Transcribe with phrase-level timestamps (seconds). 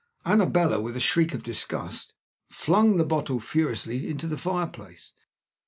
[0.25, 2.15] Annabella, with a shriek of disgust,
[2.49, 5.13] flung the bottle furiously into the fireplace.